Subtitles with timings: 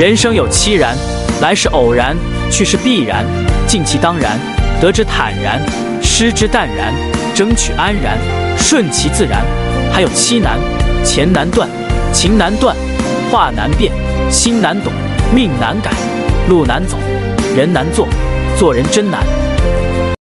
[0.00, 0.96] 人生有七然
[1.42, 2.16] 来是偶然
[2.50, 3.22] 去是必然。
[3.66, 4.40] 尽其当然
[4.80, 5.60] 得之坦然
[6.02, 6.94] 失之淡然
[7.34, 8.16] 争取安然
[8.56, 9.44] 顺其自然
[9.92, 10.58] 还有七难。
[11.04, 11.68] 钱难断
[12.14, 12.74] 情难断
[13.30, 13.92] 话难辨
[14.30, 14.90] 心难懂
[15.34, 15.90] 命难改
[16.48, 16.96] 路难走
[17.54, 18.08] 人难做
[18.58, 19.49] 做人真难。